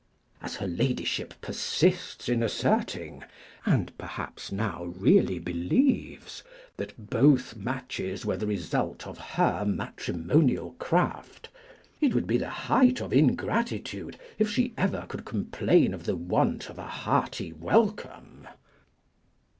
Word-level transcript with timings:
As 0.41 0.55
her 0.55 0.65
ladyship 0.65 1.35
persists 1.41 2.27
in 2.27 2.41
asserting, 2.41 3.23
and 3.67 3.95
perhaps 3.99 4.51
now 4.51 4.85
really 4.85 5.37
believes, 5.37 6.41
that 6.77 7.11
both 7.11 7.55
matches 7.55 8.25
were 8.25 8.35
the 8.35 8.47
result 8.47 9.05
of 9.05 9.19
her 9.19 9.63
matrimonial 9.63 10.71
craft, 10.79 11.49
it 12.01 12.15
would 12.15 12.25
be 12.25 12.37
the 12.39 12.49
height 12.49 12.99
of 12.99 13.13
ingratitude 13.13 14.17
if 14.39 14.49
she 14.49 14.73
ever 14.75 15.05
could 15.07 15.23
complain 15.23 15.93
of 15.93 16.05
the 16.05 16.15
want 16.15 16.67
of 16.71 16.79
a 16.79 16.87
hearty 16.87 17.53
welcome. 17.53 18.47